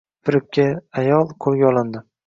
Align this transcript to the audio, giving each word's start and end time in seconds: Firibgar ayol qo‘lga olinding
Firibgar 0.29 0.73
ayol 1.03 1.31
qo‘lga 1.47 1.73
olinding 1.75 2.07